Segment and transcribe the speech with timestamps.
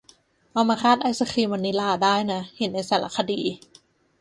[0.53, 3.41] เอามาราดไอศกรีมวานิลาได้นะ เห็นในสารคดี